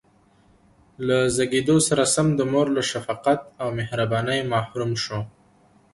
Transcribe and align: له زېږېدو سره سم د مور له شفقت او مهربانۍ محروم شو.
له 1.07 1.17
زېږېدو 1.35 1.77
سره 1.87 2.03
سم 2.13 2.27
د 2.35 2.41
مور 2.51 2.67
له 2.77 2.83
شفقت 2.91 3.39
او 3.61 3.67
مهربانۍ 3.79 4.39
محروم 4.53 4.91
شو. 5.03 5.19